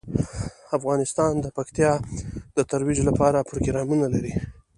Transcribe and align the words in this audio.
افغانستان 0.77 1.31
د 1.39 1.45
پکتیا 1.57 1.91
د 2.57 2.59
ترویج 2.71 2.99
لپاره 3.09 3.45
پروګرامونه 3.49 4.05
لري. 4.13 4.33